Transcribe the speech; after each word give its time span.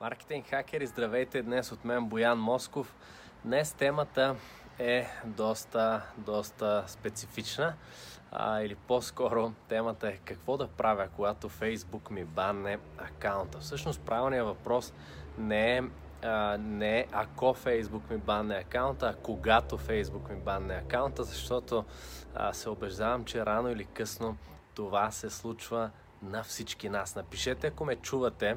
Маркетинг 0.00 0.46
хакери, 0.46 0.86
здравейте! 0.86 1.42
Днес 1.42 1.72
от 1.72 1.84
мен 1.84 2.04
Боян 2.04 2.38
Москов. 2.38 2.94
Днес 3.44 3.72
темата 3.72 4.36
е 4.78 5.06
доста, 5.24 6.02
доста 6.18 6.84
специфична. 6.86 7.74
А, 8.32 8.60
или 8.60 8.74
по-скоро 8.74 9.52
темата 9.68 10.08
е 10.08 10.16
какво 10.16 10.56
да 10.56 10.68
правя, 10.68 11.08
когато 11.16 11.48
Facebook 11.50 12.10
ми 12.10 12.24
банне 12.24 12.78
акаунта. 12.98 13.58
Всъщност 13.58 14.00
правилният 14.00 14.46
въпрос 14.46 14.92
не 15.38 15.76
е 15.76 15.82
а, 16.22 16.58
не 16.58 17.06
ако 17.12 17.44
Facebook 17.44 18.10
ми 18.10 18.18
банне 18.18 18.54
акаунта, 18.54 19.06
а 19.08 19.22
когато 19.22 19.78
Facebook 19.78 20.30
ми 20.30 20.40
банне 20.40 20.74
акаунта, 20.74 21.24
защото 21.24 21.84
а, 22.34 22.52
се 22.52 22.68
убеждавам, 22.68 23.24
че 23.24 23.46
рано 23.46 23.70
или 23.70 23.84
късно 23.84 24.36
това 24.74 25.10
се 25.10 25.30
случва 25.30 25.90
на 26.22 26.42
всички 26.42 26.88
нас. 26.88 27.14
Напишете, 27.14 27.66
ако 27.66 27.84
ме 27.84 27.96
чувате, 27.96 28.56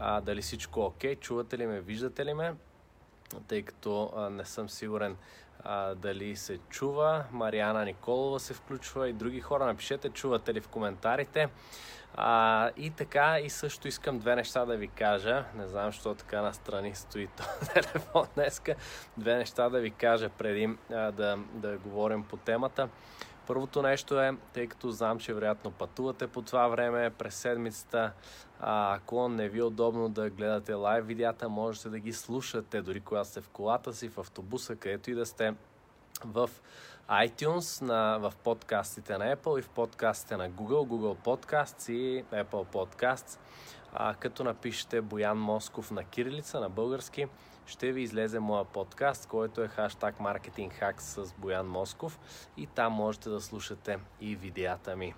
а, 0.00 0.20
дали 0.20 0.42
всичко 0.42 0.80
е 0.80 0.84
окей, 0.84 1.16
чувате 1.16 1.58
ли 1.58 1.66
ме, 1.66 1.80
виждате 1.80 2.24
ли 2.24 2.34
ме, 2.34 2.54
тъй 3.48 3.62
като 3.62 4.12
а, 4.16 4.30
не 4.30 4.44
съм 4.44 4.68
сигурен 4.68 5.16
а, 5.64 5.94
дали 5.94 6.36
се 6.36 6.58
чува. 6.58 7.24
Мариана 7.32 7.84
Николова 7.84 8.40
се 8.40 8.54
включва 8.54 9.08
и 9.08 9.12
други 9.12 9.40
хора. 9.40 9.66
Напишете, 9.66 10.10
чувате 10.10 10.54
ли 10.54 10.60
в 10.60 10.68
коментарите. 10.68 11.48
А, 12.14 12.70
и 12.76 12.90
така, 12.90 13.38
и 13.40 13.50
също 13.50 13.88
искам 13.88 14.18
две 14.18 14.36
неща 14.36 14.64
да 14.64 14.76
ви 14.76 14.88
кажа. 14.88 15.44
Не 15.54 15.68
знам, 15.68 15.86
защо 15.86 16.14
така 16.14 16.42
настрани 16.42 16.94
стои 16.94 17.26
този 17.26 17.72
телефон 17.74 18.26
днеска. 18.34 18.74
Две 19.16 19.36
неща 19.36 19.68
да 19.68 19.80
ви 19.80 19.90
кажа 19.90 20.28
преди 20.28 20.76
а, 20.92 21.12
да, 21.12 21.38
да 21.52 21.78
говорим 21.78 22.22
по 22.22 22.36
темата. 22.36 22.88
Първото 23.50 23.82
нещо 23.82 24.20
е, 24.20 24.36
тъй 24.52 24.66
като 24.66 24.90
знам, 24.90 25.18
че 25.18 25.34
вероятно 25.34 25.70
пътувате 25.70 26.26
по 26.26 26.42
това 26.42 26.68
време 26.68 27.10
през 27.10 27.34
седмицата, 27.34 28.12
а, 28.60 28.94
ако 28.94 29.28
не 29.28 29.48
ви 29.48 29.58
е 29.58 29.62
удобно 29.62 30.08
да 30.08 30.30
гледате 30.30 30.72
лайв 30.72 31.06
видеята, 31.06 31.48
можете 31.48 31.88
да 31.88 31.98
ги 31.98 32.12
слушате, 32.12 32.82
дори 32.82 33.00
когато 33.00 33.28
сте 33.28 33.40
в 33.40 33.48
колата 33.48 33.92
си, 33.92 34.08
в 34.08 34.18
автобуса, 34.18 34.76
където 34.76 35.10
и 35.10 35.14
да 35.14 35.26
сте 35.26 35.54
в 36.24 36.50
iTunes, 37.08 37.82
на, 37.82 38.18
в 38.18 38.32
подкастите 38.44 39.18
на 39.18 39.36
Apple 39.36 39.58
и 39.58 39.62
в 39.62 39.68
подкастите 39.68 40.36
на 40.36 40.50
Google, 40.50 40.86
Google 40.88 41.16
Podcasts 41.16 41.92
и 41.92 42.24
Apple 42.24 42.66
Podcasts. 42.66 43.38
А, 43.92 44.14
като 44.14 44.44
напишете 44.44 45.00
Боян 45.00 45.38
Москов 45.38 45.90
на 45.90 46.04
кирилица, 46.04 46.60
на 46.60 46.68
български, 46.68 47.26
ще 47.70 47.92
ви 47.92 48.02
излезе 48.02 48.40
моя 48.40 48.64
подкаст, 48.64 49.26
който 49.26 49.62
е 49.62 49.68
хаштаг 49.68 50.18
Marketing 50.18 50.80
Hacks 50.80 51.00
с 51.00 51.32
Боян 51.32 51.66
Москов 51.66 52.18
и 52.56 52.66
там 52.66 52.92
можете 52.92 53.28
да 53.28 53.40
слушате 53.40 53.98
и 54.20 54.36
видеята 54.36 54.96
ми. 54.96 55.14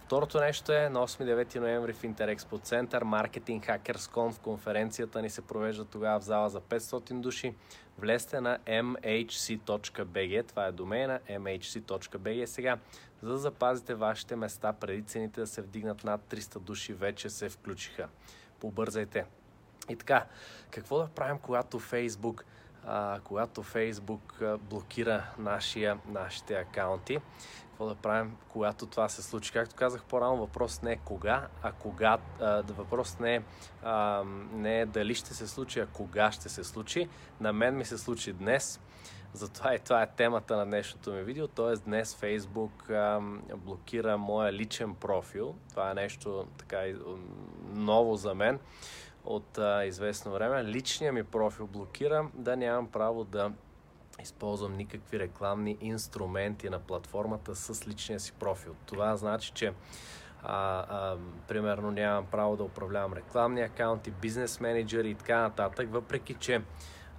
Второто 0.00 0.40
нещо 0.40 0.72
е 0.72 0.88
на 0.88 1.08
8-9 1.08 1.56
ноември 1.56 1.92
в 1.92 2.04
Интерекспо 2.04 2.58
Център 2.58 3.04
Marketing 3.04 3.66
Hackers 3.66 3.96
Con 3.96 4.32
в 4.32 4.38
конференцията 4.40 5.22
ни 5.22 5.30
се 5.30 5.42
провежда 5.42 5.84
тогава 5.84 6.20
в 6.20 6.24
зала 6.24 6.50
за 6.50 6.60
500 6.60 7.20
души. 7.20 7.54
Влезте 7.98 8.40
на 8.40 8.58
mhc.bg, 8.58 10.48
това 10.48 10.66
е 10.66 10.72
домейна 10.72 11.20
mhc.bg 11.30 12.44
сега, 12.44 12.78
за 13.22 13.30
да 13.30 13.38
запазите 13.38 13.94
вашите 13.94 14.36
места 14.36 14.72
преди 14.72 15.02
цените 15.02 15.40
да 15.40 15.46
се 15.46 15.62
вдигнат 15.62 16.04
над 16.04 16.20
300 16.30 16.58
души 16.58 16.92
вече 16.92 17.30
се 17.30 17.48
включиха. 17.48 18.08
Побързайте! 18.60 19.24
И 19.88 19.96
така, 19.96 20.26
какво 20.70 20.98
да 20.98 21.08
правим, 21.08 21.38
когато 21.38 21.78
Фейсбук, 21.78 22.44
когато 23.24 23.62
Фейсбук 23.62 24.42
блокира 24.58 25.24
нашия, 25.38 25.98
нашите 26.08 26.54
акаунти? 26.54 27.18
Какво 27.76 27.88
да 27.88 27.94
правим, 27.94 28.36
когато 28.48 28.86
това 28.86 29.08
се 29.08 29.22
случи? 29.22 29.52
Както 29.52 29.74
казах 29.74 30.04
по-рано, 30.04 30.36
въпрос 30.36 30.82
не 30.82 30.92
е 30.92 30.96
кога, 30.96 31.46
а 31.62 31.72
кога. 31.72 32.18
А, 32.40 32.62
въпрос 32.62 33.18
не 33.18 33.34
е, 33.34 33.42
а, 33.82 34.22
не 34.52 34.80
е 34.80 34.86
дали 34.86 35.14
ще 35.14 35.34
се 35.34 35.46
случи, 35.46 35.80
а 35.80 35.86
кога 35.86 36.32
ще 36.32 36.48
се 36.48 36.64
случи. 36.64 37.08
На 37.40 37.52
мен 37.52 37.76
ми 37.76 37.84
се 37.84 37.98
случи 37.98 38.32
днес. 38.32 38.80
Затова 39.32 39.74
и 39.74 39.78
това 39.78 40.02
е 40.02 40.06
темата 40.06 40.56
на 40.56 40.64
днешното 40.64 41.12
ми 41.12 41.22
видео. 41.22 41.48
Т.е. 41.48 41.76
днес 41.76 42.14
Facebook 42.14 42.90
а, 42.90 43.20
блокира 43.56 44.18
моя 44.18 44.52
личен 44.52 44.94
профил. 44.94 45.54
Това 45.70 45.90
е 45.90 45.94
нещо 45.94 46.46
така 46.58 46.84
ново 47.74 48.16
за 48.16 48.34
мен 48.34 48.58
от 49.26 49.58
а, 49.58 49.84
известно 49.84 50.32
време. 50.32 50.64
Личният 50.64 51.14
ми 51.14 51.24
профил 51.24 51.66
блокира 51.66 52.28
да 52.34 52.56
нямам 52.56 52.86
право 52.86 53.24
да 53.24 53.52
използвам 54.22 54.76
никакви 54.76 55.18
рекламни 55.18 55.76
инструменти 55.80 56.70
на 56.70 56.78
платформата 56.78 57.54
с 57.54 57.88
личния 57.88 58.20
си 58.20 58.32
профил. 58.32 58.74
Това 58.86 59.16
значи, 59.16 59.52
че 59.54 59.72
а, 60.42 60.84
а, 60.88 61.16
примерно 61.48 61.90
нямам 61.90 62.26
право 62.26 62.56
да 62.56 62.64
управлявам 62.64 63.12
рекламни 63.12 63.60
акаунти, 63.60 64.10
бизнес 64.10 64.60
менеджери 64.60 65.10
и 65.10 65.14
така 65.14 65.40
нататък, 65.40 65.88
въпреки 65.92 66.34
че 66.34 66.62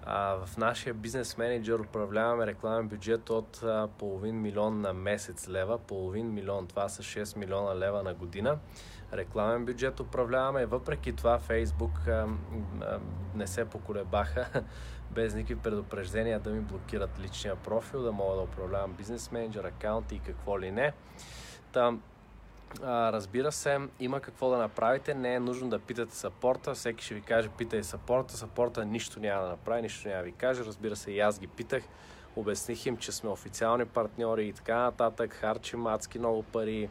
в 0.08 0.50
нашия 0.58 0.94
бизнес 0.94 1.38
менеджер 1.38 1.80
управляваме 1.80 2.48
рекламен 2.48 2.88
бюджет 2.88 3.30
от 3.30 3.64
а, 3.64 3.88
половин 4.00 4.42
милион 4.42 4.82
на 4.82 4.94
месец 4.94 5.50
лева, 5.50 5.78
половин 5.78 6.34
милион, 6.34 6.68
това 6.68 6.90
са 6.90 7.04
6 7.04 7.38
милиона 7.38 7.76
лева 7.76 8.04
на 8.04 8.14
година 8.14 8.60
рекламен 9.14 9.66
бюджет 9.66 10.00
управляваме. 10.00 10.66
Въпреки 10.66 11.14
това 11.14 11.40
а, 12.08 12.28
не 13.36 13.48
се 13.48 13.66
поколебаха 13.66 14.48
без 15.12 15.36
никакви 15.36 15.56
предупреждения 15.56 16.40
да 16.40 16.50
ми 16.50 16.62
блокират 16.62 17.20
личния 17.20 17.56
профил, 17.56 18.04
да 18.04 18.12
мога 18.12 18.36
да 18.36 18.42
управлявам 18.42 18.94
бизнес 18.94 19.32
менеджер, 19.32 19.64
акаунти 19.64 20.16
и 20.16 20.20
какво 20.20 20.60
ли 20.60 20.72
не. 20.72 20.94
Там, 21.72 22.02
разбира 22.84 23.52
се, 23.52 23.80
има 24.00 24.20
какво 24.20 24.50
да 24.50 24.58
направите. 24.58 25.14
Не 25.14 25.34
е 25.34 25.40
нужно 25.40 25.70
да 25.70 25.80
питате 25.80 26.16
сапорта. 26.16 26.74
Всеки 26.74 27.06
ще 27.06 27.14
ви 27.14 27.22
каже, 27.22 27.50
питай 27.58 27.84
сапорта. 27.84 28.38
Сапорта 28.38 28.86
нищо 28.86 29.20
няма 29.20 29.44
да 29.44 29.50
направи, 29.50 29.82
нищо 29.82 30.08
няма 30.08 30.20
да 30.20 30.26
ви 30.26 30.32
каже. 30.32 30.66
Разбира 30.66 30.96
се, 30.96 31.12
и 31.12 31.20
аз 31.20 31.40
ги 31.40 31.48
питах. 31.48 31.84
Обясних 32.36 32.86
им, 32.86 32.98
че 32.98 33.12
сме 33.12 33.30
официални 33.30 33.86
партньори 33.86 34.48
и 34.48 34.54
така 34.54 34.78
нататък. 34.78 35.34
Харчим 35.34 35.88
адски 35.88 36.20
много 36.20 36.44
пари 36.44 36.90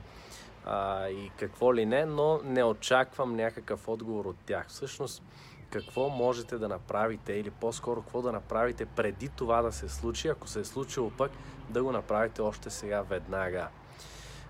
а, 0.66 1.08
и 1.08 1.30
какво 1.38 1.74
ли 1.74 1.86
не, 1.86 2.04
но 2.04 2.40
не 2.44 2.64
очаквам 2.64 3.36
някакъв 3.36 3.88
отговор 3.88 4.24
от 4.24 4.36
тях. 4.46 4.68
Всъщност, 4.68 5.22
какво 5.70 6.08
можете 6.08 6.58
да 6.58 6.68
направите 6.68 7.32
или 7.32 7.50
по-скоро 7.50 8.02
какво 8.02 8.22
да 8.22 8.32
направите 8.32 8.86
преди 8.86 9.28
това 9.28 9.62
да 9.62 9.72
се 9.72 9.88
случи, 9.88 10.28
ако 10.28 10.48
се 10.48 10.60
е 10.60 10.64
случило 10.64 11.10
пък 11.10 11.30
да 11.68 11.82
го 11.82 11.92
направите 11.92 12.42
още 12.42 12.70
сега 12.70 13.02
веднага. 13.02 13.68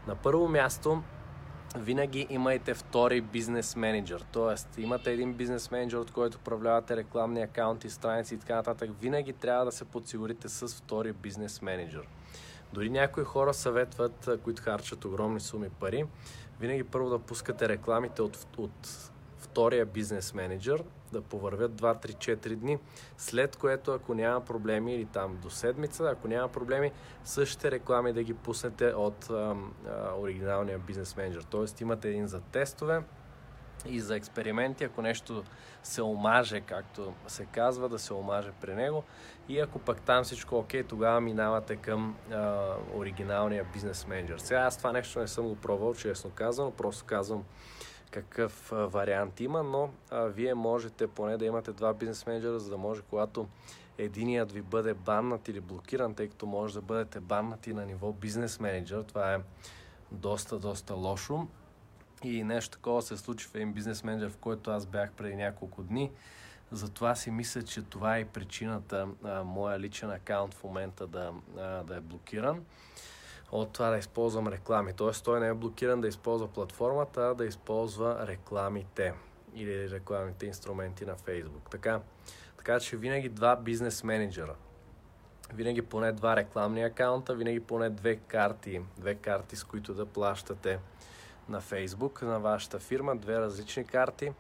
На 0.07 0.15
първо 0.15 0.49
място, 0.49 1.03
винаги 1.77 2.27
имайте 2.31 2.75
втори 2.75 3.21
бизнес 3.21 3.77
менеджер. 3.77 4.25
Тоест, 4.33 4.79
имате 4.79 5.13
един 5.13 5.33
бизнес 5.35 5.71
менеджер, 5.71 5.99
от 5.99 6.11
който 6.11 6.39
управлявате 6.39 6.97
рекламни 6.97 7.43
акаунти, 7.43 7.91
страници 7.91 8.35
и 8.35 8.39
така 8.39 8.55
нататък. 8.55 8.91
Винаги 9.01 9.33
трябва 9.33 9.65
да 9.65 9.73
се 9.73 9.85
подсигурите 9.85 10.49
с 10.49 10.69
втори 10.69 11.13
бизнес 11.13 11.63
менеджер. 11.63 12.09
Дори 12.73 12.91
някои 12.91 13.25
хора 13.25 13.55
съветват, 13.55 14.29
които 14.45 14.63
харчат 14.63 15.05
огромни 15.05 15.41
суми 15.41 15.69
пари, 15.69 16.05
винаги 16.61 16.85
първо 16.85 17.11
да 17.11 17.19
пускате 17.19 17.69
рекламите 17.69 18.23
от, 18.23 18.47
от 18.57 19.11
втория 19.39 19.87
бизнес 19.87 20.35
менеджер, 20.35 20.85
да 21.13 21.23
повървят 21.23 21.73
2-3-4 21.73 22.55
дни, 22.55 22.79
след 23.19 23.57
което 23.57 23.93
ако 23.93 24.15
няма 24.15 24.41
проблеми 24.41 24.95
или 24.95 25.05
там 25.05 25.39
до 25.43 25.51
седмица, 25.51 26.11
ако 26.13 26.29
няма 26.29 26.49
проблеми, 26.49 26.93
същите 27.25 27.71
реклами 27.71 28.13
да 28.13 28.23
ги 28.23 28.35
пуснете 28.35 28.87
от 28.87 29.31
а, 29.31 29.35
а, 29.35 29.57
оригиналния 30.19 30.79
бизнес 30.79 31.17
менеджер. 31.17 31.43
Тоест 31.43 31.81
имате 31.81 32.09
един 32.09 32.27
за 32.27 32.41
тестове, 32.41 33.03
и 33.89 34.01
за 34.01 34.17
експерименти, 34.17 34.85
ако 34.85 35.03
нещо 35.03 35.45
се 35.83 36.03
омаже, 36.03 36.61
както 36.61 37.15
се 37.27 37.45
казва, 37.45 37.89
да 37.89 37.99
се 37.99 38.15
омаже 38.15 38.51
при 38.61 38.75
него. 38.75 39.05
И 39.49 39.61
ако 39.61 39.79
пък 39.79 40.01
там 40.01 40.25
всичко 40.25 40.55
е 40.55 40.59
окей, 40.59 40.83
тогава 40.83 41.21
минавате 41.21 41.77
към 41.77 42.17
а, 42.33 42.73
оригиналния 42.95 43.65
бизнес 43.73 44.07
менеджер. 44.07 44.39
Сега 44.39 44.61
аз 44.61 44.79
това 44.79 44.93
нещо 44.93 45.19
не 45.19 45.29
съм 45.29 45.49
го 45.49 45.57
пробвал, 45.57 45.95
честно 45.95 46.31
казвам, 46.31 46.73
просто 46.73 47.05
казвам 47.05 47.45
какъв 48.11 48.73
вариант 48.73 49.41
има, 49.41 49.63
но 49.63 49.91
а, 50.11 50.25
вие 50.25 50.55
можете 50.55 51.07
поне 51.07 51.37
да 51.37 51.45
имате 51.45 51.73
два 51.73 51.95
бизнес 51.95 52.27
менеджера, 52.27 52.61
за 52.61 52.71
да 52.71 52.77
може 52.77 53.03
когато 53.03 53.49
единият 53.99 54.53
ви 54.53 54.63
бъде 54.63 54.95
баннат 54.95 55.49
или 55.49 55.61
блокиран, 55.61 56.15
тъй 56.15 56.29
като 56.29 56.47
може 56.47 56.75
да 56.75 56.81
бъдете 56.81 57.21
баннати 57.21 57.75
на 57.75 57.87
ниво 57.87 58.13
бизнес 58.13 58.61
менеджер. 58.61 59.03
Това 59.03 59.35
е 59.35 59.39
доста, 60.13 60.59
доста 60.59 60.95
лошо. 60.95 61.47
И 62.23 62.45
нещо 62.45 62.71
такова 62.71 63.03
се 63.03 63.17
случи 63.17 63.47
в 63.47 63.55
един 63.55 63.73
бизнес 63.73 64.05
менеджер, 64.05 64.31
в 64.31 64.37
който 64.37 64.71
аз 64.71 64.87
бях 64.87 65.13
преди 65.13 65.37
няколко 65.37 65.83
дни. 65.83 66.11
Затова 66.73 67.15
си 67.15 67.31
мисля, 67.31 67.63
че 67.63 67.83
това 67.83 68.19
е 68.19 68.25
причината 68.25 69.09
а, 69.25 69.43
моя 69.43 69.81
личен 69.81 70.11
акаунт 70.11 70.55
в 70.55 70.65
момента 70.65 71.07
да, 71.07 71.33
а, 71.59 71.83
да 71.83 71.97
е 71.97 72.01
блокиран 72.01 72.65
от 73.53 73.73
това 73.73 73.91
да 73.91 73.99
използвам 73.99 74.49
реклами. 74.49 74.93
Тоест 74.93 75.25
той 75.25 75.41
не 75.41 75.49
е 75.49 75.55
блокиран 75.55 76.01
да 76.01 76.09
използва 76.09 76.49
платформата, 76.49 77.21
а 77.21 77.35
да 77.35 77.45
използва 77.45 78.27
рекламите 78.27 79.15
или 79.55 79.91
рекламните 79.91 80.47
инструменти 80.47 81.05
на 81.05 81.17
Facebook. 81.17 81.71
Така, 81.71 82.01
така 82.57 82.81
че 82.81 82.97
винаги 82.97 83.29
два 83.29 83.57
бизнес 83.57 84.05
менеджера. 84.05 84.55
Винаги 85.55 85.83
поне 85.83 86.13
два 86.13 86.37
рекламни 86.37 86.83
акаунта, 86.83 87.35
винаги 87.35 87.61
поне 87.61 87.91
две 87.91 88.17
карти, 88.17 88.81
две 88.99 89.15
карти 89.15 89.57
с 89.57 89.65
които 89.65 89.95
да 89.95 90.07
плащате 90.07 90.79
на 91.49 91.61
Facebook, 91.61 92.23
на 92.23 92.41
вашата 92.41 92.79
фирма, 92.79 93.17
две 93.17 93.41
различни 93.41 93.85
карти 93.85 94.33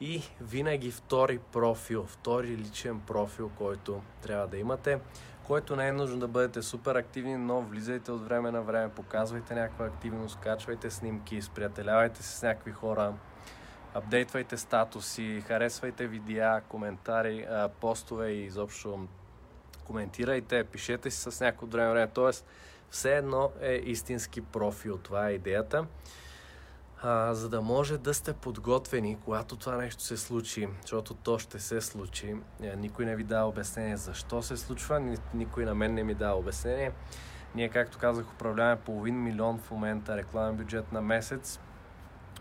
И 0.00 0.22
винаги 0.40 0.90
втори 0.90 1.38
профил, 1.38 2.06
втори 2.06 2.48
личен 2.48 3.00
профил, 3.00 3.50
който 3.58 4.02
трябва 4.22 4.46
да 4.46 4.56
имате, 4.56 4.98
който 5.46 5.76
не 5.76 5.88
е 5.88 5.92
нужно 5.92 6.18
да 6.18 6.28
бъдете 6.28 6.62
супер 6.62 6.94
активни, 6.94 7.36
но 7.36 7.60
влизайте 7.60 8.12
от 8.12 8.24
време 8.24 8.50
на 8.50 8.62
време, 8.62 8.88
показвайте 8.88 9.54
някаква 9.54 9.86
активност, 9.86 10.38
качвайте 10.40 10.90
снимки, 10.90 11.42
сприятелявайте 11.42 12.22
се 12.22 12.38
с 12.38 12.42
някакви 12.42 12.72
хора, 12.72 13.12
апдейтвайте 13.94 14.56
статуси, 14.56 15.42
харесвайте 15.46 16.06
видеа, 16.06 16.60
коментари, 16.68 17.46
постове 17.80 18.28
и 18.28 18.44
изобщо 18.44 19.08
коментирайте, 19.84 20.64
пишете 20.64 21.10
си 21.10 21.30
с 21.30 21.40
някакво 21.40 21.66
време 21.66 21.90
време. 21.90 22.10
Тоест, 22.14 22.46
все 22.90 23.16
едно 23.16 23.50
е 23.60 23.74
истински 23.74 24.40
профил. 24.40 24.98
Това 24.98 25.28
е 25.28 25.32
идеята. 25.32 25.86
А, 27.04 27.34
за 27.34 27.48
да 27.48 27.60
може 27.60 27.98
да 27.98 28.14
сте 28.14 28.32
подготвени, 28.32 29.18
когато 29.24 29.56
това 29.56 29.76
нещо 29.76 30.02
се 30.02 30.16
случи, 30.16 30.68
защото 30.82 31.14
то 31.14 31.38
ще 31.38 31.58
се 31.58 31.80
случи. 31.80 32.36
Е, 32.62 32.76
никой 32.76 33.04
не 33.04 33.16
ви 33.16 33.24
дава 33.24 33.48
обяснение 33.48 33.96
защо 33.96 34.42
се 34.42 34.56
случва, 34.56 35.16
никой 35.34 35.64
на 35.64 35.74
мен 35.74 35.94
не 35.94 36.04
ми 36.04 36.14
дава 36.14 36.38
обяснение. 36.38 36.92
Ние, 37.54 37.68
както 37.68 37.98
казах, 37.98 38.32
управляваме 38.34 38.80
половин 38.80 39.22
милион 39.22 39.58
в 39.58 39.70
момента 39.70 40.16
рекламен 40.16 40.56
бюджет 40.56 40.92
на 40.92 41.02
месец. 41.02 41.60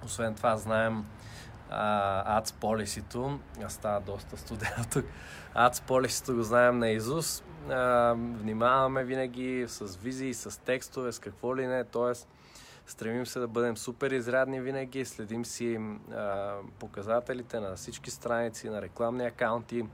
Освен 0.06 0.36
това, 0.36 0.58
знаем 0.58 1.06
Ads 1.72 2.46
Policy-то. 2.46 3.40
Става 3.70 4.00
доста 4.00 4.38
студено 4.38 4.86
тук. 4.94 5.06
Ads 5.56 5.74
Policy-то 5.74 6.36
го 6.36 6.44
знаем 6.44 6.80
на 6.80 6.90
Изус. 6.90 7.44
Внимаваме 8.16 9.04
винаги 9.04 9.66
с 9.68 9.96
визии, 9.96 10.34
с 10.34 10.62
текстове, 10.62 11.12
с 11.12 11.20
какво 11.20 11.58
ли 11.58 11.68
не. 11.68 11.84
Тоест, 11.84 12.28
стремим 12.92 13.26
се 13.26 13.40
да 13.40 13.48
бъдем 13.48 13.78
супер 13.78 14.12
изрядни 14.12 14.62
винаги. 14.62 15.06
Следим 15.06 15.46
си 15.46 15.80
а, 16.12 16.56
показателите 16.80 17.60
на 17.60 17.76
всички 17.76 18.12
страници, 18.12 18.70
на 18.70 18.82
рекламни 18.82 19.26
акаунти, 19.26 19.86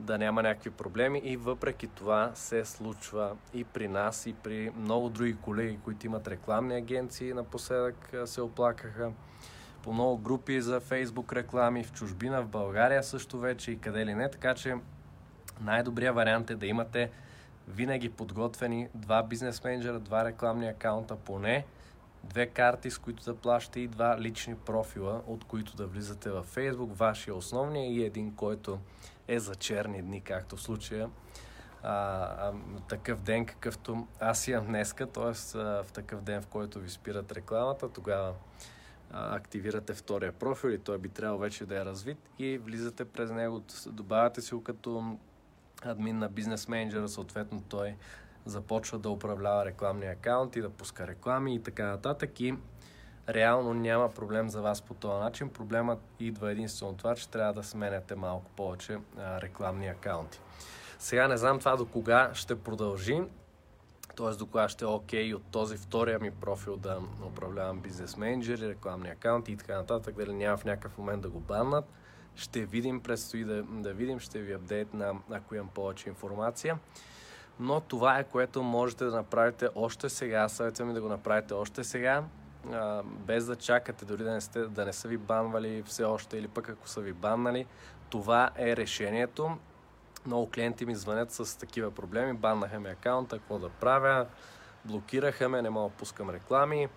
да 0.00 0.18
няма 0.18 0.42
някакви 0.42 0.70
проблеми. 0.70 1.20
И 1.24 1.36
въпреки 1.36 1.86
това 1.86 2.30
се 2.34 2.64
случва 2.64 3.36
и 3.54 3.64
при 3.64 3.88
нас, 3.88 4.26
и 4.26 4.32
при 4.32 4.70
много 4.76 5.08
други 5.08 5.36
колеги, 5.36 5.78
които 5.84 6.06
имат 6.06 6.28
рекламни 6.28 6.74
агенции, 6.74 7.32
напоследък 7.32 8.14
се 8.24 8.40
оплакаха 8.40 9.12
по 9.82 9.92
много 9.92 10.18
групи 10.18 10.60
за 10.60 10.80
Facebook 10.80 11.32
реклами 11.32 11.84
в 11.84 11.92
чужбина, 11.92 12.42
в 12.42 12.48
България 12.48 13.02
също 13.02 13.38
вече 13.38 13.70
и 13.70 13.78
къде 13.78 14.06
ли 14.06 14.14
не, 14.14 14.30
така 14.30 14.54
че 14.54 14.74
най-добрият 15.60 16.14
вариант 16.14 16.50
е 16.50 16.54
да 16.54 16.66
имате 16.66 17.10
винаги 17.68 18.08
подготвени 18.08 18.88
два 18.94 19.22
бизнес 19.22 19.64
менеджера, 19.64 19.98
два 19.98 20.24
рекламни 20.24 20.68
акаунта 20.68 21.16
поне, 21.16 21.64
две 22.24 22.46
карти, 22.46 22.90
с 22.90 22.98
които 22.98 23.24
да 23.24 23.36
плащате 23.36 23.80
и 23.80 23.88
два 23.88 24.20
лични 24.20 24.54
профила, 24.54 25.22
от 25.26 25.44
които 25.44 25.76
да 25.76 25.86
влизате 25.86 26.30
във 26.30 26.54
Facebook, 26.54 26.92
вашия 26.92 27.34
основния 27.34 27.92
и 27.92 28.04
един, 28.04 28.34
който 28.34 28.78
е 29.28 29.38
за 29.38 29.54
черни 29.54 30.02
дни, 30.02 30.20
както 30.20 30.56
в 30.56 30.62
случая 30.62 31.10
а, 31.82 31.92
а, 31.92 32.52
такъв 32.88 33.20
ден, 33.20 33.46
какъвто 33.46 34.06
аз 34.20 34.48
имам 34.48 34.66
днеска, 34.66 35.06
т.е. 35.06 35.58
в 35.58 35.86
такъв 35.92 36.22
ден, 36.22 36.42
в 36.42 36.46
който 36.46 36.78
ви 36.78 36.90
спират 36.90 37.32
рекламата, 37.32 37.88
тогава 37.88 38.34
активирате 39.10 39.94
втория 39.94 40.32
профил 40.32 40.68
и 40.68 40.78
той 40.78 40.98
би 40.98 41.08
трябвало 41.08 41.40
вече 41.40 41.66
да 41.66 41.80
е 41.80 41.84
развит 41.84 42.18
и 42.38 42.58
влизате 42.58 43.04
през 43.04 43.30
него, 43.30 43.62
добавяте 43.86 44.40
си 44.40 44.54
го 44.54 44.62
като 44.62 45.18
админ 45.82 46.18
на 46.18 46.28
бизнес 46.28 46.68
менеджера, 46.68 47.08
съответно 47.08 47.62
той 47.68 47.96
започва 48.46 48.98
да 48.98 49.10
управлява 49.10 49.64
рекламния 49.64 50.12
акаунт 50.12 50.56
и 50.56 50.60
да 50.60 50.70
пуска 50.70 51.06
реклами 51.06 51.54
и 51.54 51.62
така 51.62 51.86
нататък 51.86 52.40
и 52.40 52.54
реално 53.28 53.74
няма 53.74 54.08
проблем 54.08 54.48
за 54.48 54.62
вас 54.62 54.82
по 54.82 54.94
този 54.94 55.20
начин. 55.20 55.48
Проблемът 55.48 55.98
идва 56.20 56.52
единствено 56.52 56.96
това, 56.96 57.14
че 57.14 57.28
трябва 57.28 57.52
да 57.52 57.62
сменяте 57.62 58.14
малко 58.14 58.50
повече 58.56 58.98
а, 59.18 59.40
рекламни 59.40 59.88
акаунти. 59.88 60.40
Сега 60.98 61.28
не 61.28 61.36
знам 61.36 61.58
това 61.58 61.76
до 61.76 61.86
кога 61.86 62.30
ще 62.34 62.56
продължи 62.58 63.22
т.е. 64.16 64.30
до 64.30 64.46
кога 64.46 64.68
ще 64.68 64.84
е 64.84 64.88
окей 64.88 65.32
okay 65.32 65.34
от 65.34 65.42
този 65.42 65.76
втория 65.76 66.18
ми 66.18 66.30
профил 66.30 66.76
да 66.76 67.00
управлявам 67.26 67.80
бизнес 67.80 68.16
менеджери, 68.16 68.68
рекламни 68.68 69.08
акаунти 69.08 69.52
и 69.52 69.56
така 69.56 69.76
нататък, 69.76 70.14
дали 70.16 70.32
няма 70.32 70.56
в 70.56 70.64
някакъв 70.64 70.98
момент 70.98 71.22
да 71.22 71.28
го 71.28 71.40
баннат. 71.40 71.84
Ще 72.34 72.64
видим, 72.64 73.00
предстои 73.00 73.44
да, 73.44 73.62
да 73.62 73.92
видим, 73.92 74.20
ще 74.20 74.38
ви 74.38 74.52
апдейт 74.52 74.94
на, 74.94 75.14
ако 75.30 75.54
имам 75.54 75.68
повече 75.68 76.08
информация. 76.08 76.78
Но 77.60 77.80
това 77.80 78.18
е 78.18 78.24
което 78.24 78.62
можете 78.62 79.04
да 79.04 79.16
направите 79.16 79.68
още 79.74 80.08
сега. 80.08 80.48
Съветвам 80.48 80.88
ми 80.88 80.94
да 80.94 81.00
го 81.00 81.08
направите 81.08 81.54
още 81.54 81.84
сега, 81.84 82.24
а, 82.72 83.02
без 83.02 83.46
да 83.46 83.56
чакате 83.56 84.04
дори 84.04 84.24
да 84.24 84.32
не, 84.32 84.40
сте, 84.40 84.60
да 84.60 84.84
не 84.84 84.92
са 84.92 85.08
ви 85.08 85.16
банвали 85.16 85.82
все 85.86 86.04
още 86.04 86.38
или 86.38 86.48
пък 86.48 86.68
ако 86.68 86.88
са 86.88 87.00
ви 87.00 87.12
баннали. 87.12 87.66
Това 88.10 88.50
е 88.56 88.76
решението. 88.76 89.56
Много 90.26 90.50
клиенти 90.50 90.86
ми 90.86 90.94
звънят 90.94 91.30
с 91.30 91.58
такива 91.58 91.90
проблеми. 91.90 92.32
Баннаха 92.32 92.80
ми 92.80 92.88
акаунта, 92.88 93.38
какво 93.38 93.58
да 93.58 93.68
правя, 93.68 94.26
блокираха 94.84 95.48
ме, 95.48 95.62
не 95.62 95.70
мога 95.70 95.90
да 95.90 95.96
пускам 95.96 96.30
реклами. 96.30 96.88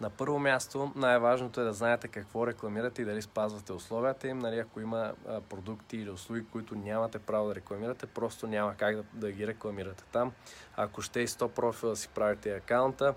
На 0.00 0.10
първо 0.10 0.38
място, 0.38 0.92
най-важното 0.96 1.60
е 1.60 1.64
да 1.64 1.72
знаете 1.72 2.08
какво 2.08 2.46
рекламирате 2.46 3.02
и 3.02 3.04
дали 3.04 3.22
спазвате 3.22 3.72
условията 3.72 4.28
им. 4.28 4.38
Нали, 4.38 4.58
ако 4.58 4.80
има 4.80 5.12
а, 5.28 5.40
продукти 5.40 5.96
или 5.96 6.10
услуги, 6.10 6.44
които 6.52 6.74
нямате 6.74 7.18
право 7.18 7.48
да 7.48 7.54
рекламирате, 7.54 8.06
просто 8.06 8.46
няма 8.46 8.74
как 8.74 8.96
да, 8.96 9.04
да 9.12 9.32
ги 9.32 9.46
рекламирате 9.46 10.04
там. 10.12 10.32
Ако 10.76 11.02
ще 11.02 11.20
и 11.20 11.28
100 11.28 11.48
профила 11.48 11.96
си 11.96 12.08
правите 12.14 12.56
акаунта, 12.56 13.14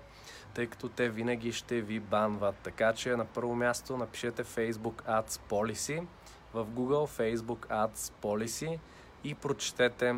тъй 0.54 0.66
като 0.66 0.88
те 0.88 1.08
винаги 1.08 1.52
ще 1.52 1.80
ви 1.80 2.00
банват. 2.00 2.54
Така 2.62 2.92
че 2.92 3.16
на 3.16 3.24
първо 3.24 3.54
място 3.54 3.96
напишете 3.96 4.44
Facebook 4.44 5.02
Ads 5.02 5.40
Policy 5.50 6.06
в 6.54 6.66
Google 6.66 7.20
Facebook 7.20 7.68
Ads 7.68 8.12
Policy 8.22 8.78
и 9.24 9.34
прочетете 9.34 10.16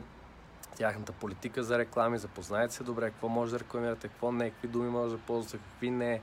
тяхната 0.76 1.12
политика 1.12 1.64
за 1.64 1.78
реклами, 1.78 2.18
запознайте 2.18 2.74
се 2.74 2.84
добре, 2.84 3.10
какво 3.10 3.28
може 3.28 3.52
да 3.52 3.58
рекламирате, 3.58 4.08
какво 4.08 4.32
не, 4.32 4.50
какви 4.50 4.68
думи 4.68 4.90
може 4.90 5.16
да 5.16 5.20
ползвате, 5.20 5.64
какви 5.64 5.90
не 5.90 6.20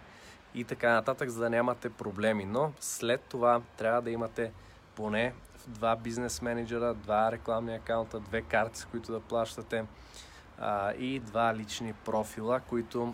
и 0.56 0.64
така 0.64 0.94
нататък, 0.94 1.30
за 1.30 1.40
да 1.40 1.50
нямате 1.50 1.90
проблеми. 1.90 2.46
Но 2.46 2.74
след 2.80 3.22
това 3.22 3.62
трябва 3.78 4.02
да 4.02 4.12
имате 4.12 4.52
поне 4.96 5.34
два 5.68 5.96
бизнес 5.96 6.42
менеджера, 6.42 6.94
два 6.94 7.32
рекламни 7.32 7.76
акаунта, 7.76 8.20
две 8.20 8.42
карти, 8.42 8.80
с 8.80 8.86
които 8.86 9.12
да 9.12 9.20
плащате 9.20 9.86
и 10.98 11.20
два 11.20 11.56
лични 11.56 11.94
профила, 11.94 12.60
които 12.60 13.14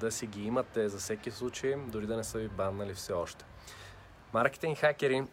да 0.00 0.12
си 0.12 0.26
ги 0.26 0.44
имате 0.44 0.88
за 0.88 0.98
всеки 0.98 1.30
случай, 1.30 1.76
дори 1.86 2.06
да 2.06 2.16
не 2.16 2.24
са 2.24 2.38
ви 2.38 2.48
баннали 2.48 2.94
все 2.94 3.12
още. 3.12 3.44
Маркетинг 4.32 4.78
хакери 4.78 5.24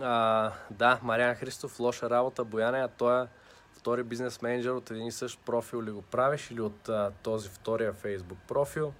а, 0.00 0.52
да, 0.70 0.98
Мариан 1.02 1.34
Христов, 1.34 1.80
лоша 1.80 2.10
работа, 2.10 2.44
Бояне, 2.44 2.78
а 2.78 2.88
той 2.88 3.22
е 3.22 3.26
втори 3.72 4.02
бизнес 4.02 4.42
менеджер 4.42 4.70
от 4.70 4.90
един 4.90 5.06
и 5.06 5.12
същ 5.12 5.40
профил 5.40 5.82
ли 5.82 5.90
го 5.90 6.02
правиш 6.02 6.50
или 6.50 6.60
от 6.60 6.88
а, 6.88 7.12
този 7.22 7.48
втория 7.48 7.92
Facebook 7.92 8.36
профил. 8.48 8.92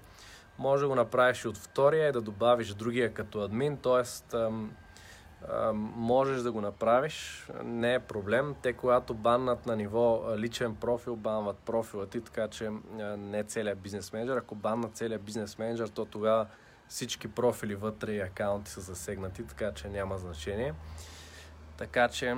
Може 0.59 0.83
да 0.83 0.89
го 0.89 0.95
направиш 0.95 1.45
и 1.45 1.49
от 1.49 1.57
втория 1.57 2.09
и 2.09 2.13
да 2.13 2.21
добавиш 2.21 2.75
другия 2.75 3.15
като 3.15 3.41
админ, 3.41 3.77
т.е. 3.77 4.37
можеш 5.73 6.43
да 6.43 6.53
го 6.53 6.61
направиш, 6.61 7.49
не 7.65 7.95
е 7.95 7.99
проблем. 7.99 8.55
Те 8.63 8.73
когато 8.73 9.15
баннат 9.15 9.67
на 9.67 9.77
ниво 9.77 10.25
личен 10.37 10.75
профил, 10.75 11.17
банват 11.17 11.59
профила 11.59 12.07
ти, 12.07 12.21
така 12.21 12.49
че 12.49 12.71
не 13.19 13.45
целият 13.45 13.79
бизнес 13.79 14.13
менеджер. 14.13 14.37
Ако 14.37 14.55
баннат 14.55 14.97
целият 14.97 15.23
бизнес 15.23 15.59
менеджер, 15.59 15.89
то 15.89 16.05
тогава 16.05 16.47
всички 16.89 17.29
профили 17.29 17.75
вътре 17.75 18.13
и 18.13 18.21
акаунти 18.21 18.71
са 18.71 18.81
засегнати, 18.81 19.47
така 19.47 19.73
че 19.73 19.89
няма 19.89 20.19
значение. 20.19 20.75
Така 21.77 22.09
че 22.09 22.37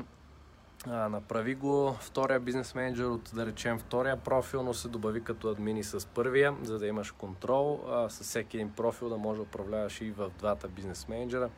направи 0.86 1.54
го 1.54 1.96
втория 2.00 2.40
бизнес 2.40 2.74
менеджер 2.74 3.04
от, 3.04 3.30
да 3.34 3.46
речем, 3.46 3.78
втория 3.78 4.16
профил, 4.16 4.62
но 4.62 4.74
се 4.74 4.88
добави 4.88 5.24
като 5.24 5.48
админи 5.48 5.84
с 5.84 6.06
първия, 6.06 6.54
за 6.62 6.78
да 6.78 6.86
имаш 6.86 7.10
контрол. 7.10 7.80
А, 7.90 8.08
с 8.08 8.20
всеки 8.20 8.56
един 8.56 8.70
профил 8.70 9.08
да 9.08 9.16
може 9.16 9.36
да 9.36 9.42
управляваш 9.42 10.00
и 10.00 10.10
в 10.10 10.30
двата 10.38 10.68
бизнес 10.68 11.08
менеджера 11.08 11.50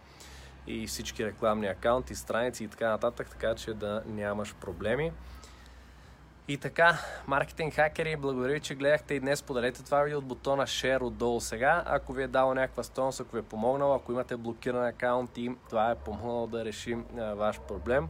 и 0.67 0.87
всички 0.87 1.27
рекламни 1.27 1.67
акаунти, 1.67 2.15
страници 2.15 2.65
и 2.65 2.69
така 2.69 2.89
нататък, 2.89 3.29
така 3.31 3.55
че 3.55 3.75
да 3.75 4.03
нямаш 4.07 4.55
проблеми. 4.55 5.13
И 6.49 6.57
така, 6.57 6.99
маркетинг 7.27 7.75
хакери, 7.75 8.17
благодаря 8.17 8.53
ви, 8.53 8.61
че 8.61 8.75
гледахте 8.75 9.15
и 9.15 9.21
днес. 9.21 9.43
Поделете 9.43 9.85
това 9.85 10.03
видео 10.03 10.19
от 10.19 10.25
бутона 10.25 10.67
Share 10.67 11.03
отдолу 11.03 11.41
сега. 11.41 11.83
Ако 11.87 12.13
ви 12.13 12.23
е 12.23 12.29
дало 12.29 12.55
някаква 12.55 12.83
стойност, 12.83 13.21
ако 13.21 13.33
ви 13.33 13.39
е 13.39 13.43
помогнало, 13.43 13.95
ако 13.95 14.13
имате 14.13 14.37
блокиран 14.37 14.87
акаунт 14.87 15.39
и 15.39 15.51
това 15.69 15.91
е 15.91 15.95
помогнало 15.95 16.47
да 16.47 16.65
решим 16.65 17.05
а, 17.19 17.35
ваш 17.35 17.61
проблем. 17.61 18.09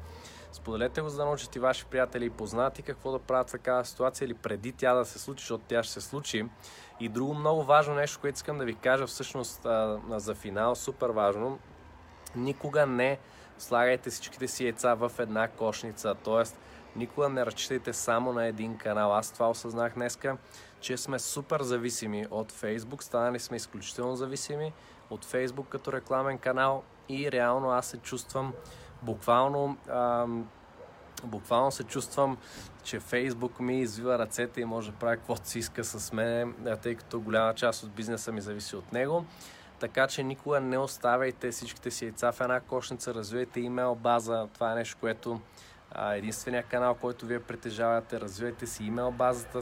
Споделете 0.53 1.01
го, 1.01 1.09
за 1.09 1.17
да 1.17 1.25
научите 1.25 1.61
ваши 1.61 1.85
приятели 1.85 2.25
и 2.25 2.31
познати 2.31 2.83
какво 2.83 3.13
да 3.13 3.19
правят 3.19 3.49
в 3.49 3.53
такава 3.53 3.85
ситуация 3.85 4.27
или 4.27 4.35
преди 4.35 4.73
тя 4.73 4.95
да 4.95 5.05
се 5.05 5.19
случи, 5.19 5.43
защото 5.43 5.65
тя 5.69 5.83
ще 5.83 5.93
се 5.93 6.01
случи. 6.01 6.47
И 7.01 7.09
друго 7.09 7.35
много 7.35 7.63
важно 7.63 7.95
нещо, 7.95 8.19
което 8.21 8.37
искам 8.37 8.59
да 8.59 8.65
ви 8.65 8.75
кажа 8.75 9.07
всъщност 9.07 9.67
а, 9.67 9.99
за 10.09 10.35
финал, 10.35 10.75
супер 10.75 11.11
важно. 11.11 11.59
Никога 12.37 12.87
не 12.87 13.19
слагайте 13.59 14.11
всичките 14.11 14.49
си 14.49 14.65
яйца 14.65 14.95
в 14.95 15.13
една 15.19 15.49
кошница. 15.49 16.15
Тоест, 16.25 16.57
Никога 16.97 17.29
не 17.29 17.47
разчитайте 17.47 17.93
само 17.93 18.33
на 18.33 18.47
един 18.47 18.79
канал. 18.79 19.15
Аз 19.15 19.33
това 19.33 19.51
осъзнах 19.51 19.95
днеска, 19.95 20.37
че 20.81 20.97
сме 20.97 21.19
супер 21.19 21.63
зависими 21.63 22.27
от 22.31 22.53
Facebook. 22.53 23.03
Станали 23.03 23.39
сме 23.39 23.57
изключително 23.57 24.17
зависими 24.17 24.73
от 25.11 25.27
Facebook 25.27 25.69
като 25.69 25.93
рекламен 25.93 26.39
канал 26.39 26.83
и 27.09 27.33
реално 27.33 27.71
аз 27.71 27.87
се 27.87 27.97
чувствам 27.97 28.53
буквално 29.03 29.77
ам, 29.89 30.49
буквално 31.25 31.71
се 31.71 31.85
чувствам, 31.85 32.39
че 32.83 33.01
Фейсбук 33.01 33.61
ми 33.61 33.81
извива 33.81 34.19
ръцете 34.19 34.61
и 34.61 34.65
може 34.65 34.91
да 34.91 34.97
прави 34.97 35.17
каквото 35.17 35.49
си 35.49 35.59
иска 35.59 35.85
с 35.85 36.13
мен, 36.13 36.55
тъй 36.83 36.95
като 36.95 37.21
голяма 37.21 37.55
част 37.55 37.83
от 37.83 37.91
бизнеса 37.91 38.33
ми 38.33 38.41
зависи 38.41 38.77
от 38.77 38.93
него. 38.93 39.25
Така 39.81 40.07
че 40.07 40.23
никога 40.23 40.61
не 40.61 40.79
оставяйте 40.79 41.51
всичките 41.51 41.91
си 41.91 42.05
яйца 42.05 42.33
в 42.33 42.41
една 42.41 42.61
кошница, 42.61 43.15
развивайте 43.15 43.61
имейл 43.61 43.95
база. 43.95 44.49
Това 44.55 44.73
е 44.73 44.75
нещо, 44.75 44.97
което 45.01 45.41
единствения 46.13 46.63
канал, 46.63 46.95
който 46.95 47.27
вие 47.27 47.41
притежавате, 47.41 48.21
развивайте 48.21 48.67
си 48.67 48.85
имейл 48.85 49.11
базата, 49.11 49.61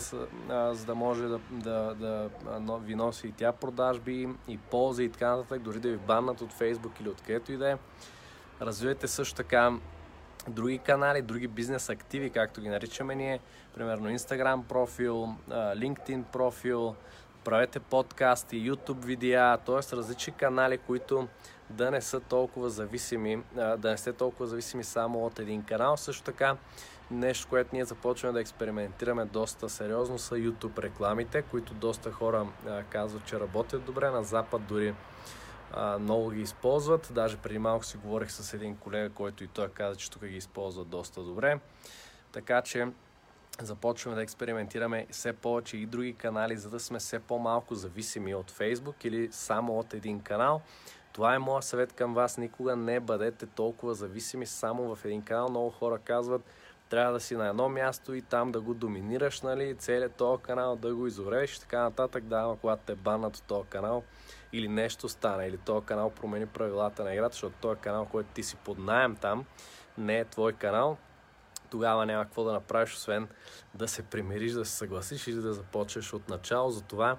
за 0.74 0.86
да 0.86 0.94
може 0.94 1.22
да, 1.22 1.40
да, 1.50 1.94
да 1.94 2.30
ви 2.78 2.94
носи 2.94 3.28
и 3.28 3.32
тя 3.32 3.52
продажби 3.52 4.28
и 4.48 4.58
ползи 4.58 5.04
и 5.04 5.10
така 5.10 5.36
нататък, 5.36 5.62
дори 5.62 5.80
да 5.80 5.88
ви 5.88 5.96
баннат 5.96 6.40
от 6.40 6.52
Facebook 6.52 7.00
или 7.00 7.08
от 7.08 7.20
където 7.20 7.52
и 7.52 7.56
да 7.56 7.70
е. 7.70 7.76
Развивайте 8.60 9.08
също 9.08 9.34
така 9.34 9.72
други 10.48 10.78
канали, 10.78 11.22
други 11.22 11.48
бизнес 11.48 11.88
активи, 11.88 12.30
както 12.30 12.60
ги 12.60 12.68
наричаме 12.68 13.14
ние, 13.14 13.40
примерно 13.74 14.10
Instagram 14.10 14.62
профил, 14.62 15.34
LinkedIn 15.50 16.22
профил, 16.22 16.94
правете 17.44 17.80
подкасти, 17.80 18.70
YouTube 18.70 19.04
видеа, 19.04 19.58
т.е. 19.66 19.96
различни 19.96 20.32
канали, 20.32 20.78
които 20.78 21.28
да 21.70 21.90
не 21.90 22.00
са 22.00 22.20
толкова 22.20 22.70
зависими, 22.70 23.42
да 23.54 23.90
не 23.90 23.96
сте 23.96 24.12
толкова 24.12 24.46
зависими 24.46 24.84
само 24.84 25.26
от 25.26 25.38
един 25.38 25.62
канал. 25.62 25.96
Също 25.96 26.24
така, 26.24 26.56
нещо, 27.10 27.48
което 27.48 27.70
ние 27.72 27.84
започваме 27.84 28.32
да 28.32 28.40
експериментираме 28.40 29.24
доста 29.24 29.68
сериозно 29.68 30.18
са 30.18 30.34
YouTube 30.34 30.78
рекламите, 30.78 31.42
които 31.42 31.74
доста 31.74 32.12
хора 32.12 32.46
казват, 32.90 33.24
че 33.24 33.40
работят 33.40 33.84
добре. 33.84 34.10
На 34.10 34.24
Запад 34.24 34.62
дори 34.68 34.94
много 36.00 36.30
ги 36.30 36.40
използват. 36.40 37.10
Даже 37.14 37.36
преди 37.36 37.58
малко 37.58 37.84
си 37.84 37.96
говорих 37.96 38.30
с 38.30 38.54
един 38.54 38.76
колега, 38.76 39.10
който 39.10 39.44
и 39.44 39.48
той 39.48 39.68
каза, 39.68 39.96
че 39.96 40.10
тук 40.10 40.24
ги 40.24 40.36
използват 40.36 40.88
доста 40.88 41.22
добре. 41.22 41.60
Така 42.32 42.62
че 42.62 42.88
започваме 43.60 44.16
да 44.16 44.22
експериментираме 44.22 45.06
все 45.10 45.32
повече 45.32 45.76
и 45.76 45.86
други 45.86 46.12
канали, 46.12 46.56
за 46.56 46.70
да 46.70 46.80
сме 46.80 46.98
все 46.98 47.18
по-малко 47.18 47.74
зависими 47.74 48.34
от 48.34 48.50
Facebook 48.50 49.06
или 49.06 49.28
само 49.32 49.78
от 49.78 49.94
един 49.94 50.20
канал. 50.20 50.60
Това 51.12 51.34
е 51.34 51.38
моят 51.38 51.64
съвет 51.64 51.92
към 51.92 52.14
вас. 52.14 52.38
Никога 52.38 52.76
не 52.76 53.00
бъдете 53.00 53.46
толкова 53.46 53.94
зависими 53.94 54.46
само 54.46 54.96
в 54.96 55.04
един 55.04 55.22
канал. 55.22 55.48
Много 55.48 55.70
хора 55.70 55.98
казват, 55.98 56.42
трябва 56.88 57.12
да 57.12 57.20
си 57.20 57.36
на 57.36 57.48
едно 57.48 57.68
място 57.68 58.14
и 58.14 58.22
там 58.22 58.52
да 58.52 58.60
го 58.60 58.74
доминираш, 58.74 59.40
нали, 59.40 59.74
целият 59.74 60.14
този 60.14 60.42
канал, 60.42 60.76
да 60.76 60.94
го 60.94 61.06
изореш 61.06 61.56
и 61.56 61.60
така 61.60 61.82
нататък. 61.82 62.24
Да, 62.24 62.42
но 62.42 62.56
когато 62.56 62.82
те 62.86 62.94
банат 62.94 63.36
от 63.36 63.42
този 63.42 63.68
канал 63.68 64.02
или 64.52 64.68
нещо 64.68 65.08
стане, 65.08 65.46
или 65.46 65.56
този 65.56 65.86
канал 65.86 66.10
промени 66.10 66.46
правилата 66.46 67.04
на 67.04 67.14
играта, 67.14 67.32
защото 67.32 67.56
този 67.60 67.80
канал, 67.80 68.06
който 68.06 68.28
ти 68.34 68.42
си 68.42 68.56
под 68.56 68.78
найем 68.78 69.16
там, 69.16 69.44
не 69.98 70.18
е 70.18 70.24
твой 70.24 70.52
канал, 70.52 70.96
тогава 71.70 72.06
няма 72.06 72.24
какво 72.24 72.44
да 72.44 72.52
направиш, 72.52 72.94
освен 72.94 73.28
да 73.74 73.88
се 73.88 74.02
примириш, 74.02 74.52
да 74.52 74.64
се 74.64 74.76
съгласиш 74.76 75.26
или 75.26 75.40
да 75.40 75.52
започнеш 75.52 76.12
от 76.12 76.28
начало. 76.28 76.70
Затова 76.70 77.16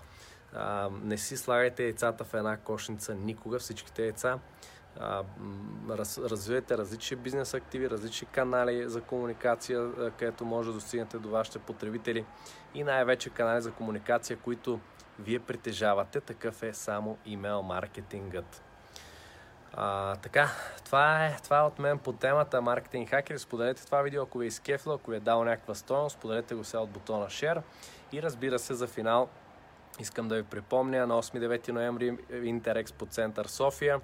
а, 0.53 0.89
не 1.03 1.17
си 1.17 1.37
слагайте 1.37 1.83
яйцата 1.83 2.23
в 2.23 2.33
една 2.33 2.57
кошница 2.57 3.15
никога, 3.15 3.59
всичките 3.59 4.03
яйца. 4.03 4.39
Раз, 5.89 6.17
развивайте 6.17 6.77
различни 6.77 7.17
бизнес 7.17 7.53
активи, 7.53 7.89
различни 7.89 8.27
канали 8.27 8.89
за 8.89 9.01
комуникация, 9.01 9.91
където 10.17 10.45
може 10.45 10.69
да 10.69 10.73
достигнете 10.73 11.17
до 11.17 11.29
вашите 11.29 11.59
потребители 11.59 12.25
и 12.73 12.83
най-вече 12.83 13.29
канали 13.29 13.61
за 13.61 13.71
комуникация, 13.71 14.37
които 14.37 14.79
вие 15.19 15.39
притежавате. 15.39 16.21
Такъв 16.21 16.63
е 16.63 16.73
само 16.73 17.17
имейл 17.25 17.61
маркетингът. 17.61 18.61
А, 19.73 20.15
така, 20.15 20.49
това 20.85 21.25
е, 21.25 21.37
това 21.43 21.59
е 21.59 21.63
от 21.63 21.79
мен 21.79 21.99
по 21.99 22.13
темата 22.13 22.61
маркетинг 22.61 23.09
хакери. 23.09 23.39
Споделете 23.39 23.85
това 23.85 24.01
видео, 24.01 24.23
ако 24.23 24.37
ви 24.37 24.45
е 24.45 24.47
изкефло, 24.47 24.93
ако 24.93 25.11
ви 25.11 25.17
е 25.17 25.19
дал 25.19 25.43
някаква 25.43 25.75
стоеност, 25.75 26.17
споделете 26.17 26.55
го 26.55 26.63
сега 26.63 26.81
от 26.81 26.89
бутона 26.89 27.25
Share. 27.25 27.61
И 28.11 28.21
разбира 28.21 28.59
се, 28.59 28.73
за 28.73 28.87
финал 28.87 29.29
искам 29.99 30.27
да 30.27 30.35
ви 30.35 30.43
припомня 30.43 31.07
на 31.07 31.21
8-9 31.23 31.69
ноември 31.69 32.17
Интерекспо 32.43 33.05
център 33.05 33.45
София 33.45 34.01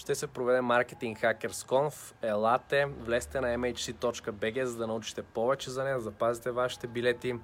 ще 0.00 0.14
се 0.14 0.26
проведе 0.26 0.58
Marketing 0.58 1.22
Hackers 1.22 1.68
Conf. 1.68 2.14
Елате, 2.22 2.86
влезте 2.86 3.40
на 3.40 3.48
mhc.bg, 3.48 4.64
за 4.64 4.76
да 4.76 4.86
научите 4.86 5.22
повече 5.22 5.70
за 5.70 5.84
нея, 5.84 5.96
да 5.96 6.00
запазите 6.00 6.50
вашите 6.50 6.86
билети. 6.86 7.34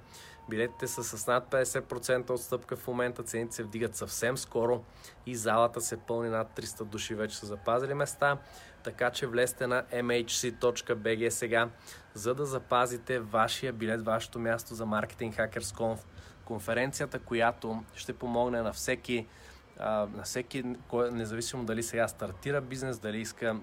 Билетите 0.49 0.87
са 0.87 1.03
с 1.03 1.27
над 1.27 1.51
50% 1.51 2.29
отстъпка 2.29 2.75
в 2.75 2.87
момента, 2.87 3.23
цените 3.23 3.55
се 3.55 3.63
вдигат 3.63 3.95
съвсем 3.95 4.37
скоро 4.37 4.83
и 5.25 5.35
залата 5.35 5.81
се 5.81 5.97
пълни 5.97 6.29
над 6.29 6.47
300 6.55 6.83
души 6.83 7.15
вече 7.15 7.37
са 7.37 7.45
запазили 7.45 7.93
места. 7.93 8.37
Така 8.83 9.09
че 9.11 9.27
влезте 9.27 9.67
на 9.67 9.83
mhc.bg 9.83 11.29
сега, 11.29 11.69
за 12.13 12.35
да 12.35 12.45
запазите 12.45 13.19
вашия 13.19 13.73
билет, 13.73 14.05
вашето 14.05 14.39
място 14.39 14.75
за 14.75 14.85
Marketing 14.85 15.37
Hackers 15.37 15.77
Conf. 15.77 15.99
Конференцията, 16.47 17.19
която 17.19 17.83
ще 17.95 18.13
помогне 18.13 18.61
на 18.61 18.73
всеки, 18.73 19.27
на 19.79 20.23
всеки 20.23 20.63
независимо 20.93 21.63
дали 21.63 21.83
сега 21.83 22.07
стартира 22.07 22.61
бизнес, 22.61 22.99
дали 22.99 23.21
иска 23.21 23.59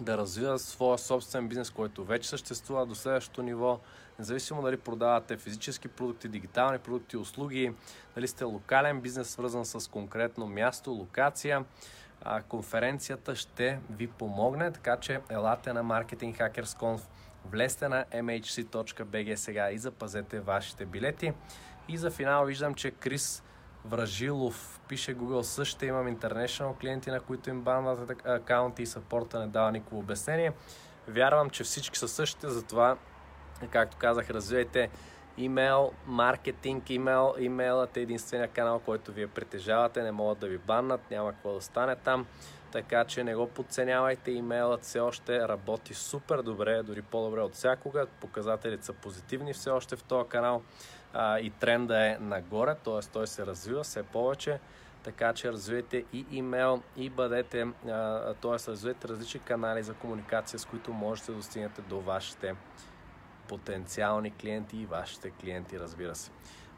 да 0.00 0.18
развива 0.18 0.58
своя 0.58 0.98
собствен 0.98 1.48
бизнес, 1.48 1.70
който 1.70 2.04
вече 2.04 2.28
съществува 2.28 2.86
до 2.86 2.94
следващото 2.94 3.42
ниво, 3.42 3.80
независимо 4.18 4.62
дали 4.62 4.76
продавате 4.76 5.36
физически 5.36 5.88
продукти, 5.88 6.28
дигитални 6.28 6.78
продукти, 6.78 7.16
услуги, 7.16 7.74
дали 8.14 8.28
сте 8.28 8.44
локален 8.44 9.00
бизнес, 9.00 9.30
свързан 9.30 9.64
с 9.64 9.90
конкретно 9.90 10.46
място, 10.46 10.90
локация, 10.90 11.64
конференцията 12.48 13.36
ще 13.36 13.78
ви 13.90 14.06
помогне, 14.06 14.70
така 14.72 14.96
че 14.96 15.20
елате 15.30 15.72
на 15.72 15.84
Marketing 15.84 16.38
Hackers 16.38 16.80
Conf, 16.80 17.00
влезте 17.50 17.88
на 17.88 18.04
mhc.bg 18.04 19.34
сега 19.34 19.70
и 19.70 19.78
запазете 19.78 20.40
вашите 20.40 20.86
билети. 20.86 21.32
И 21.88 21.96
за 21.98 22.10
финал 22.10 22.44
виждам, 22.44 22.74
че 22.74 22.90
Крис 22.90 23.42
Вражилов 23.84 24.80
пише 24.88 25.16
Google 25.16 25.42
също 25.42 25.84
имам 25.84 26.16
international 26.16 26.78
клиенти, 26.80 27.10
на 27.10 27.20
които 27.20 27.50
им 27.50 27.60
банват 27.60 28.26
акаунти 28.26 28.82
и 28.82 28.86
саппорта 28.86 29.40
не 29.40 29.46
дава 29.46 29.72
никакво 29.72 29.98
обяснение. 29.98 30.52
Вярвам, 31.08 31.50
че 31.50 31.64
всички 31.64 31.98
са 31.98 32.08
същите, 32.08 32.48
затова, 32.48 32.96
както 33.70 33.96
казах, 33.96 34.30
развивайте 34.30 34.90
имейл, 35.36 35.92
маркетинг, 36.06 36.90
имейл. 36.90 37.34
Имейлът 37.38 37.96
е 37.96 38.00
единствения 38.00 38.48
канал, 38.48 38.78
който 38.78 39.12
вие 39.12 39.26
притежавате, 39.26 40.02
не 40.02 40.12
могат 40.12 40.38
да 40.38 40.46
ви 40.48 40.58
баннат, 40.58 41.00
няма 41.10 41.32
какво 41.32 41.54
да 41.54 41.60
стане 41.60 41.96
там. 41.96 42.26
Така 42.72 43.04
че 43.04 43.24
не 43.24 43.34
го 43.34 43.48
подценявайте, 43.48 44.30
имейлът 44.30 44.82
все 44.82 45.00
още 45.00 45.48
работи 45.48 45.94
супер 45.94 46.42
добре, 46.42 46.82
дори 46.82 47.02
по-добре 47.02 47.40
от 47.40 47.54
всякога. 47.54 48.06
Показателите 48.20 48.84
са 48.84 48.92
позитивни 48.92 49.52
все 49.52 49.70
още 49.70 49.96
в 49.96 50.02
този 50.02 50.28
канал 50.28 50.62
а, 51.12 51.38
и 51.38 51.50
тренда 51.50 52.06
е 52.06 52.18
нагоре, 52.20 52.74
т.е. 52.74 53.00
той 53.12 53.26
се 53.26 53.46
развива 53.46 53.82
все 53.82 54.02
повече, 54.02 54.60
така 55.02 55.32
че 55.32 55.52
развивайте 55.52 56.04
и 56.12 56.26
имейл 56.30 56.82
и 56.96 57.10
бъдете, 57.10 57.66
т.е. 58.42 58.68
развивайте 58.68 59.08
различни 59.08 59.40
канали 59.40 59.82
за 59.82 59.94
комуникация, 59.94 60.58
с 60.58 60.64
които 60.64 60.92
можете 60.92 61.30
да 61.30 61.36
достигнете 61.36 61.82
до 61.82 62.00
вашите 62.00 62.54
потенциални 63.48 64.30
клиенти 64.30 64.76
и 64.76 64.86
вашите 64.86 65.30
клиенти, 65.30 65.78
разбира 65.78 66.14
се. 66.14 66.30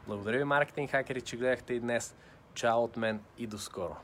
Благодаря 0.07 0.37
ви, 0.37 0.43
маркетинг 0.43 0.91
хакери, 0.91 1.21
че 1.21 1.37
гледахте 1.37 1.73
и 1.73 1.79
днес. 1.79 2.15
Чао 2.53 2.83
от 2.83 2.97
мен 2.97 3.21
и 3.37 3.47
до 3.47 3.57
скоро! 3.57 3.95